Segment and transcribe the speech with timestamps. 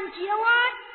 [0.00, 0.89] and July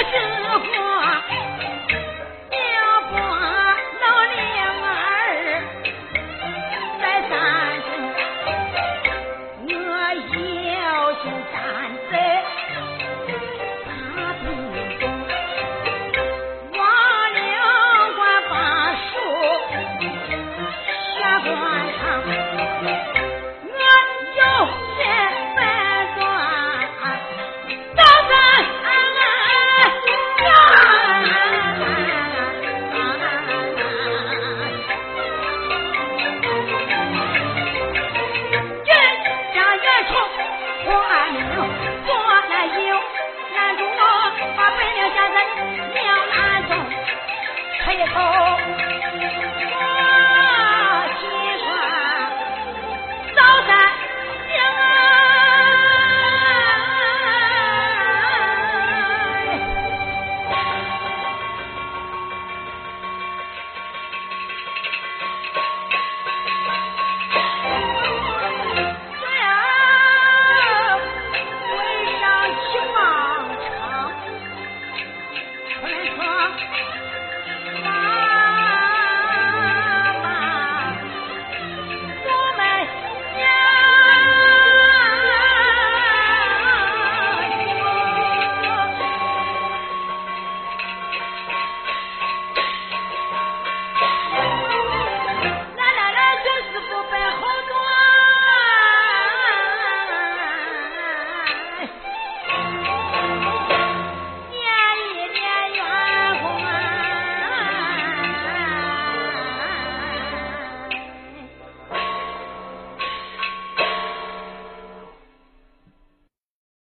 [0.00, 0.99] あ、ち。